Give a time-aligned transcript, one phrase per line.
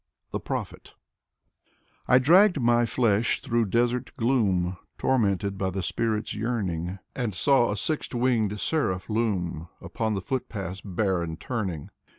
[0.33, 0.93] M 8 Alexander Pushkin THE PROPHET
[2.07, 7.77] I draggea my flesh through desert gloom, Tormented by the spirit's yearning, And saw a
[7.77, 11.91] six winged Seraph loom Upon the footpath's barren turning.